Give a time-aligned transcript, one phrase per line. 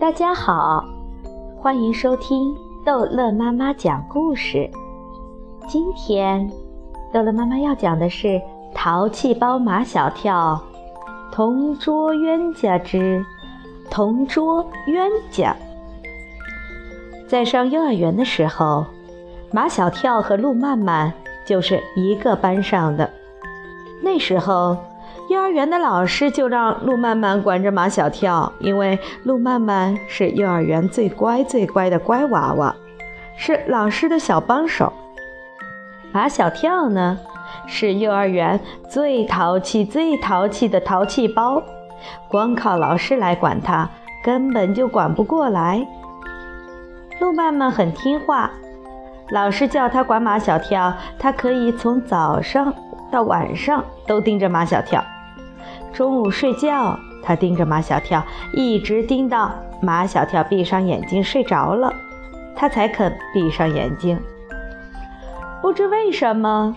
[0.00, 0.84] 大家好，
[1.60, 2.54] 欢迎收听
[2.84, 4.70] 逗乐妈妈讲故事。
[5.66, 6.48] 今天，
[7.12, 8.28] 逗乐妈妈要讲的是
[8.72, 10.62] 《淘气包马小跳》
[11.34, 13.26] 同桌冤家之
[13.90, 15.56] 同桌冤家。
[17.26, 18.86] 在上幼儿园的时候，
[19.50, 21.12] 马小跳和路曼曼
[21.44, 23.10] 就是一个班上的。
[24.00, 24.76] 那时候。
[25.28, 32.74] 幼儿园的老师就让路曼曼管着马小跳，因为路曼曼是幼儿园最乖最乖的乖娃娃，
[33.36, 34.90] 是老师的小帮手。
[36.12, 37.18] 马小跳呢，
[37.66, 41.62] 是幼儿园最淘气最淘气的淘气包，
[42.28, 43.90] 光靠老师来管他，
[44.24, 45.86] 根本就管不过来。
[47.20, 48.50] 路曼曼很听话，
[49.28, 52.72] 老师叫他管马小跳，他可以从早上
[53.10, 55.04] 到晚上都盯着马小跳。
[55.92, 59.52] 中午睡觉，他盯着马小跳，一直盯到
[59.82, 61.92] 马小跳闭上眼睛睡着了，
[62.54, 64.18] 他才肯闭上眼睛。
[65.60, 66.76] 不知为什么，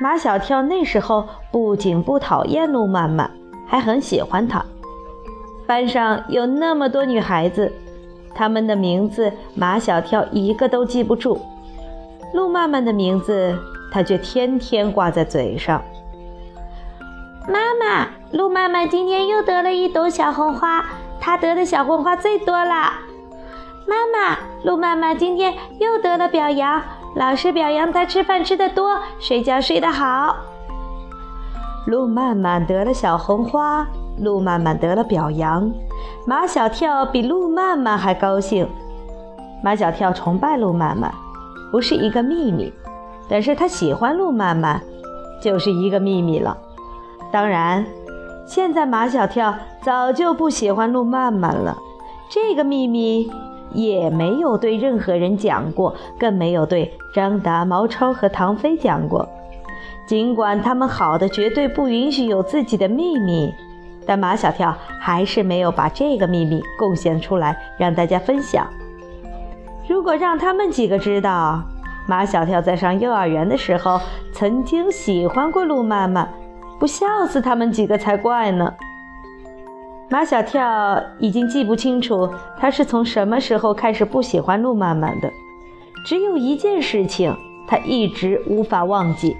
[0.00, 3.30] 马小跳那时候不仅不讨厌路曼曼，
[3.66, 4.64] 还很喜欢她。
[5.66, 7.72] 班上有那么多女孩子，
[8.34, 11.40] 她们的名字马小跳一个都记不住，
[12.32, 13.58] 路曼曼的名字
[13.92, 15.82] 他却天天挂在嘴上。
[17.48, 20.84] 妈妈，鹿曼曼今天又得了一朵小红花，
[21.20, 22.92] 她得的小红花最多了。
[23.84, 26.80] 妈妈，鹿曼曼今天又得了表扬，
[27.16, 30.36] 老师表扬她吃饭吃得多，睡觉睡得好。
[31.86, 33.84] 鹿曼曼得了小红花，
[34.18, 35.68] 鹿曼曼得了表扬，
[36.24, 38.68] 马小跳比鹿曼曼还高兴。
[39.64, 41.12] 马小跳崇拜鹿曼曼，
[41.72, 42.72] 不是一个秘密，
[43.28, 44.80] 但是他喜欢鹿曼曼，
[45.42, 46.56] 就是一个秘密了。
[47.32, 47.84] 当然，
[48.46, 51.78] 现在马小跳早就不喜欢路曼曼了，
[52.28, 53.32] 这个秘密
[53.72, 59.26] 也没有对任何人讲过，更没有对张达、毛超和唐飞讲过。
[60.06, 63.50] 尽管他们好的绝对不允许有自己的秘密，
[64.04, 68.66] 但马小跳还是没有把这个秘密贡献出来让大家分享。
[69.88, 71.62] 如果让他们几个知道，
[72.06, 73.98] 马小跳在上幼儿园的时候
[74.32, 76.28] 曾经喜欢过路曼曼。
[76.82, 78.74] 不笑死他们几个才怪呢！
[80.10, 82.28] 马小跳已经记不清楚
[82.58, 85.30] 他是从什么时候开始不喜欢路曼曼的，
[86.04, 87.32] 只有一件事情
[87.68, 89.36] 他一直无法忘记：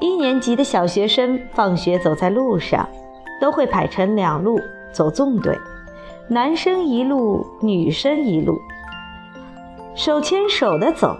[0.00, 2.88] 一年级的小学生放学走在路上，
[3.40, 4.58] 都会排成两路
[4.92, 5.56] 走纵队，
[6.26, 8.58] 男生一路，女生一路，
[9.94, 11.16] 手牵手的走。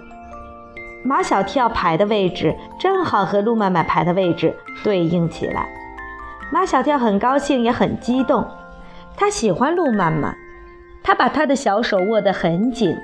[1.06, 4.52] 马小跳排的位置正好和路曼曼排的位置
[4.82, 5.68] 对应起来，
[6.52, 8.44] 马小跳很高兴也很激动，
[9.16, 10.36] 他喜欢路曼曼，
[11.04, 12.96] 他把他的小手握得很紧，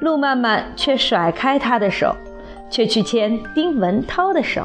[0.00, 2.14] 路曼曼却甩开他的手，
[2.70, 4.64] 却去牵丁文涛的手。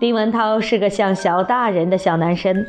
[0.00, 2.66] 丁文涛是个像小大人的小男生，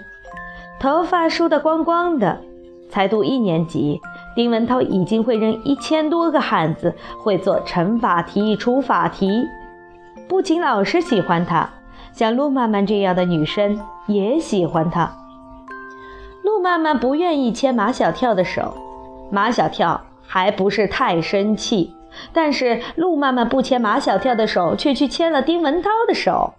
[0.80, 2.42] 头发梳得光光的，
[2.90, 4.00] 才读一年级。
[4.40, 9.46] 丁文涛已经会扔一千多个汉字，会做乘法题、除法题。
[10.30, 11.70] 不仅老师喜欢他，
[12.14, 13.78] 像陆曼曼这样的女生
[14.08, 15.12] 也喜欢他。
[16.42, 18.78] 陆曼曼不愿意牵马小跳的手，
[19.30, 21.94] 马小跳还不是太生气，
[22.32, 26.54] 但是陆曼曼不牵马小跳的手，却去牵了丁文涛的手，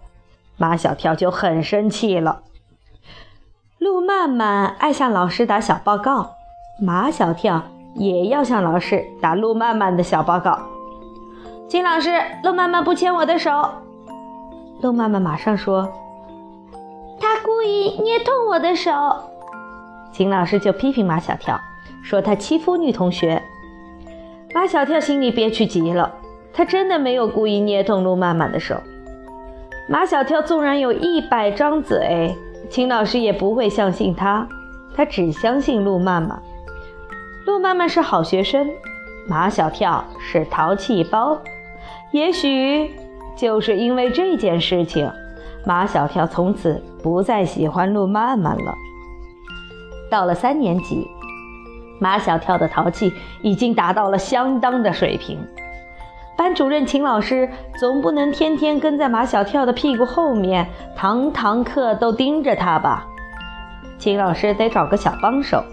[0.55, 2.43] 马小跳就很生气了。
[3.79, 6.35] 陆曼曼爱向老师打小报告。
[6.79, 7.61] 马小跳
[7.95, 10.57] 也要向老师打路曼曼的小报告。
[11.67, 12.09] 金老师，
[12.43, 13.51] 路曼曼不牵我的手。
[14.81, 15.87] 路曼曼马上说
[17.19, 18.91] ：“他故意捏痛我的手。”
[20.11, 21.59] 金老师就批评马小跳，
[22.03, 23.41] 说他欺负女同学。
[24.53, 26.11] 马小跳心里憋屈极了，
[26.51, 28.75] 他真的没有故意捏痛路曼曼的手。
[29.87, 32.35] 马小跳纵然有一百张嘴，
[32.69, 34.47] 秦老师也不会相信他，
[34.95, 36.41] 他只相信路曼曼。
[37.45, 38.69] 路曼曼是好学生，
[39.27, 41.39] 马小跳是淘气包。
[42.11, 42.91] 也许
[43.35, 45.11] 就是因为这件事情，
[45.65, 48.73] 马小跳从此不再喜欢路曼曼了。
[50.11, 51.07] 到了三年级，
[51.99, 53.11] 马小跳的淘气
[53.41, 55.39] 已经达到了相当的水平。
[56.37, 57.49] 班主任秦老师
[57.79, 63.07] 总不能天天跟在马小跳的屁股后面，堂堂课都盯着他吧？
[63.97, 65.63] 秦老师得找个小帮手。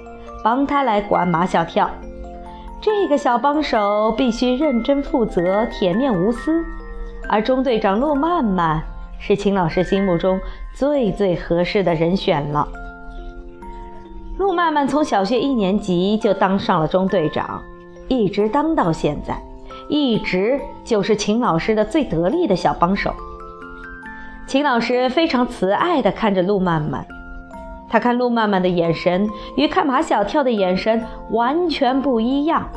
[0.43, 1.90] 帮他来管马小跳，
[2.81, 6.64] 这个小帮手必须认真负责、铁面无私，
[7.29, 8.82] 而中队长陆曼曼
[9.19, 10.38] 是秦老师心目中
[10.75, 12.69] 最最合适的人选了。
[14.38, 17.61] 路曼曼从小学一年级就当上了中队长，
[18.06, 19.37] 一直当到现在，
[19.88, 23.12] 一直就是秦老师的最得力的小帮手。
[24.46, 27.05] 秦老师非常慈爱地看着路曼曼，
[27.88, 32.69] 他看路曼曼的眼神与看马小跳的眼神完全不一样。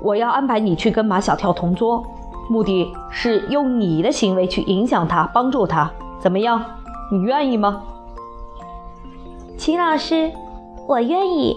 [0.00, 2.02] 我要安排你去跟马小跳同桌，
[2.48, 6.64] 目的是用你的行为去影响他，帮助他，怎么样？
[7.12, 7.82] 你愿意吗？
[9.58, 10.30] 秦老师，
[10.86, 11.56] 我愿意。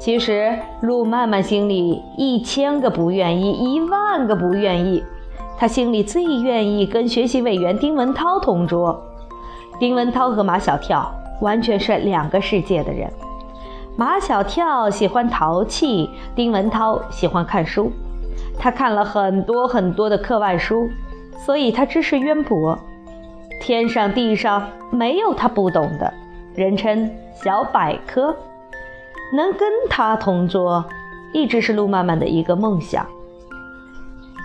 [0.00, 5.04] 其实陆曼曼心里一千个不愿意，一万个不愿意。
[5.56, 9.00] 她心里最愿意跟学习委员丁文涛同桌。
[9.78, 13.10] 丁文涛和马小跳完全是两个世界的人。
[13.96, 17.90] 马小跳喜欢淘气，丁文涛喜欢看书。
[18.58, 20.88] 他看了很多很多的课外书，
[21.44, 22.78] 所以他知识渊博。
[23.60, 26.12] 天上地上没有他不懂的。
[26.54, 28.36] 人称小百科，
[29.34, 30.84] 能跟他同桌，
[31.32, 33.06] 一直是路曼曼的一个梦想。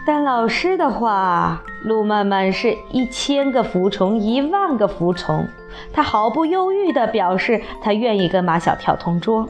[0.07, 5.45] 但老师的话，陆曼曼是一千个服从，一万个服从。
[5.91, 9.45] 他毫不犹豫地表示，他愿意跟马小跳同桌。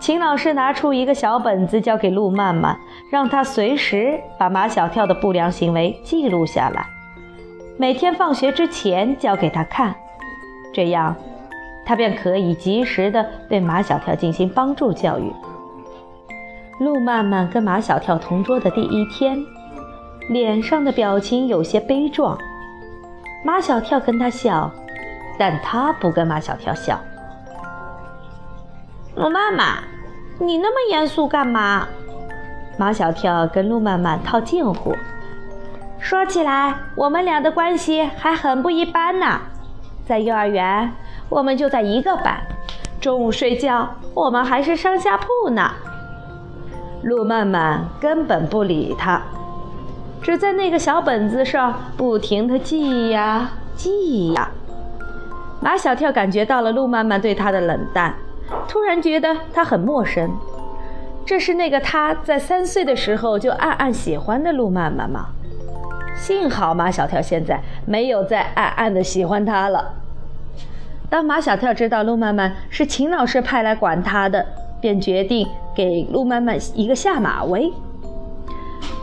[0.00, 2.74] 秦老师拿出一个小本子交给陆曼曼，
[3.12, 6.86] 让他随时把马小跳的不良行为记录下来，
[7.76, 9.94] 每天放学之前交给他看。
[10.72, 11.14] 这样，
[11.84, 15.30] 他便可以及时的对马小跳进行帮助教育。
[16.78, 19.44] 陆曼曼跟马小跳同桌的第一天，
[20.28, 22.38] 脸上的表情有些悲壮。
[23.44, 24.70] 马小跳跟他笑，
[25.36, 27.00] 但他不跟马小跳笑。
[29.16, 29.82] 陆曼曼，
[30.38, 31.88] 你那么严肃干嘛？
[32.78, 34.94] 马小跳跟陆曼曼套近乎。
[35.98, 39.40] 说起来，我们俩的关系还很不一般呢。
[40.06, 40.92] 在幼儿园，
[41.28, 42.40] 我们就在一个班，
[43.00, 45.72] 中午睡觉，我们还是上下铺呢。
[47.02, 49.22] 陆曼曼根本不理他，
[50.20, 54.50] 只在那个小本子上不停地记呀记呀。
[55.60, 58.14] 马小跳感觉到了陆曼曼对他的冷淡，
[58.66, 60.30] 突然觉得他很陌生。
[61.24, 65.26] 这是那个他在三岁的时候就暗暗喜欢的陆曼曼吗？
[66.16, 69.94] 幸好马小跳现在没有再暗暗的喜欢他了。
[71.08, 74.44] 当马小跳知道陆曼曼是秦老师派来管他的，
[74.80, 75.46] 便决定
[75.78, 77.72] 给陆曼曼一个下马威。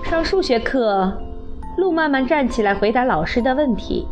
[0.03, 1.09] 上数学课，
[1.77, 4.05] 陆曼曼站起来回答老师的问题，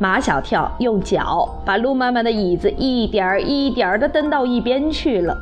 [0.00, 5.38] 马小跳用脚把陆曼曼的椅子一点儿一点儿地蹬到一边去了。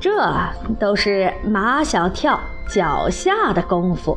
[0.00, 0.32] 这
[0.78, 2.38] 都是马小跳
[2.72, 4.16] 脚下的功夫。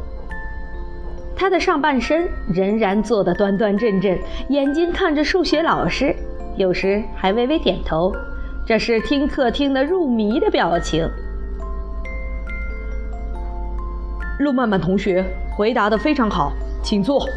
[1.36, 4.16] 他的上半身仍然坐得端端正正，
[4.50, 6.16] 眼睛看着数学老师，
[6.56, 8.14] 有时还微微点头，
[8.70, 11.10] 这是听课听得入迷的表情。
[14.38, 15.26] 陆曼曼同学
[15.58, 17.28] 回答得非常好，请坐。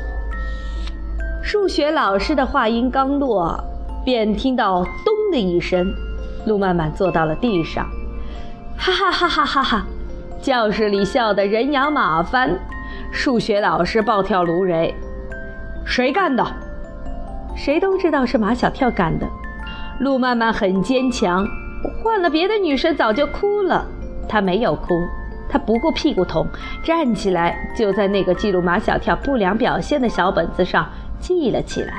[1.42, 3.58] 数学老师的话音刚落，
[4.04, 5.90] 便听到“咚”的一声，
[6.44, 7.88] 陆曼曼坐到了地上，
[8.76, 9.86] 哈哈哈哈哈哈！
[10.42, 12.50] 教室里笑得人仰马翻。
[13.10, 14.94] 数学老师暴跳如雷，
[15.86, 16.44] 谁干的？
[17.56, 19.26] 谁都知道是马小跳干的。
[20.02, 21.46] 陆曼曼很坚强，
[22.02, 23.86] 换了别的女生早就哭了，
[24.28, 24.88] 她没有哭，
[25.48, 26.44] 她不顾屁股痛，
[26.82, 30.84] 站起来就在那个记录马小跳不良表现的小本子上
[31.20, 31.94] 记了起来。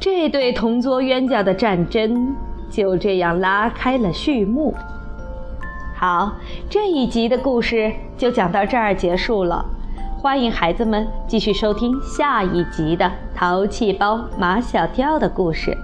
[0.00, 2.34] 这对同桌冤家的战争
[2.70, 4.74] 就这样拉开了序幕。
[5.94, 6.32] 好，
[6.70, 9.62] 这一集的故事就讲到这儿结束了。
[10.16, 15.76] 欢迎孩子们继续收听下一集的《淘气包马小跳》的故事。